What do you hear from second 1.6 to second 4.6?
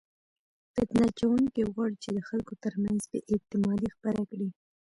غواړي چې د خلکو ترمنځ بې اعتمادي خپره کړي.